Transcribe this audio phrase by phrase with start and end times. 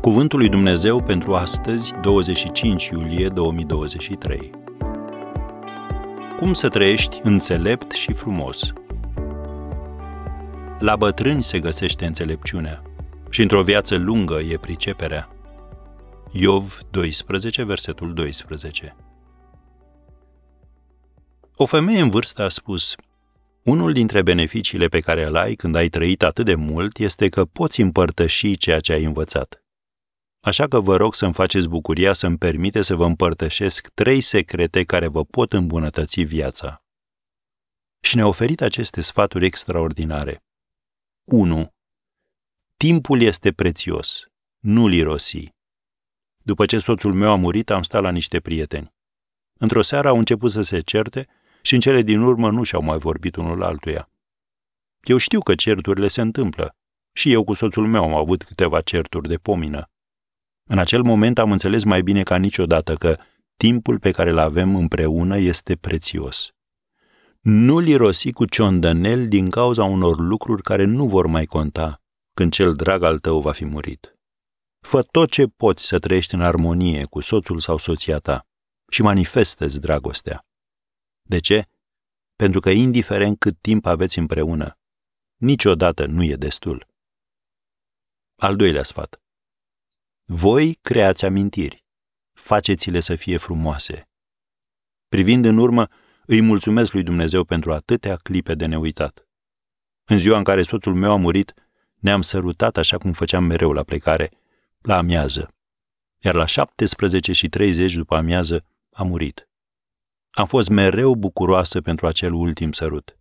[0.00, 4.50] Cuvântul lui Dumnezeu pentru astăzi, 25 iulie 2023.
[6.38, 8.72] Cum să trăiești înțelept și frumos?
[10.78, 12.82] La bătrâni se găsește înțelepciunea
[13.30, 15.28] și într-o viață lungă e priceperea.
[16.32, 18.96] Iov 12, versetul 12.
[21.54, 22.94] O femeie în vârstă a spus,
[23.62, 27.44] unul dintre beneficiile pe care îl ai când ai trăit atât de mult este că
[27.44, 29.59] poți împărtăși ceea ce ai învățat.
[30.40, 35.06] Așa că vă rog să-mi faceți bucuria să-mi permite să vă împărtășesc trei secrete care
[35.06, 36.84] vă pot îmbunătăți viața.
[38.00, 40.44] Și ne-a oferit aceste sfaturi extraordinare.
[41.24, 41.74] 1.
[42.76, 44.24] Timpul este prețios.
[44.58, 45.48] Nu-l irosi.
[46.38, 48.94] După ce soțul meu a murit, am stat la niște prieteni.
[49.58, 51.26] Într-o seară au început să se certe
[51.62, 54.10] și în cele din urmă nu și-au mai vorbit unul altuia.
[55.00, 56.76] Eu știu că certurile se întâmplă.
[57.12, 59.89] Și eu cu soțul meu am avut câteva certuri de pomină.
[60.72, 63.18] În acel moment am înțeles mai bine ca niciodată că
[63.56, 66.50] timpul pe care îl avem împreună este prețios.
[67.40, 72.02] Nu-l irosi cu ciondănel din cauza unor lucruri care nu vor mai conta
[72.34, 74.14] când cel drag al tău va fi murit.
[74.80, 78.46] Fă tot ce poți să trăiești în armonie cu soțul sau soția ta
[78.90, 80.46] și manifestă-ți dragostea.
[81.22, 81.68] De ce?
[82.36, 84.78] Pentru că indiferent cât timp aveți împreună,
[85.36, 86.86] niciodată nu e destul.
[88.36, 89.20] Al doilea sfat.
[90.32, 91.84] Voi creați amintiri.
[92.32, 94.08] Faceți-le să fie frumoase.
[95.08, 95.88] Privind în urmă,
[96.26, 99.28] îi mulțumesc lui Dumnezeu pentru atâtea clipe de neuitat.
[100.04, 101.54] În ziua în care soțul meu a murit,
[101.94, 104.30] ne-am sărutat așa cum făceam mereu la plecare,
[104.78, 105.54] la amiază.
[106.18, 109.48] Iar la 17 și 30 după amiază a murit.
[110.30, 113.18] Am fost mereu bucuroasă pentru acel ultim sărut.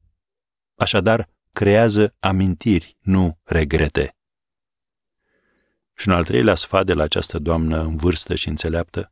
[0.75, 4.18] Așadar, creează amintiri, nu regrete.
[5.99, 9.11] Și un al treilea sfat de la această doamnă în vârstă și înțeleaptă,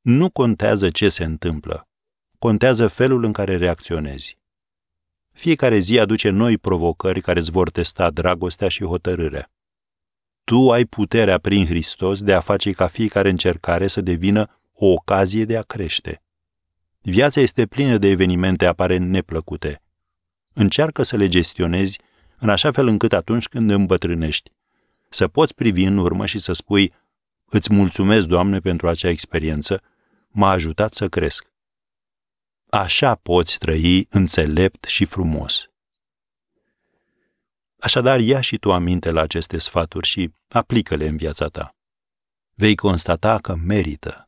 [0.00, 1.88] nu contează ce se întâmplă,
[2.38, 4.38] contează felul în care reacționezi.
[5.32, 9.50] Fiecare zi aduce noi provocări care îți vor testa dragostea și hotărârea.
[10.44, 15.44] Tu ai puterea prin Hristos de a face ca fiecare încercare să devină o ocazie
[15.44, 16.22] de a crește.
[17.00, 19.82] Viața este plină de evenimente apare neplăcute.
[20.52, 22.00] Încearcă să le gestionezi
[22.38, 24.50] în așa fel încât atunci când îmbătrânești,
[25.08, 26.92] să poți privi în urmă și să spui
[27.50, 29.82] Îți mulțumesc, Doamne, pentru acea experiență,
[30.28, 31.50] m-a ajutat să cresc.
[32.70, 35.70] Așa poți trăi înțelept și frumos.
[37.78, 41.76] Așadar, ia și tu aminte la aceste sfaturi și aplică-le în viața ta.
[42.54, 44.27] Vei constata că merită.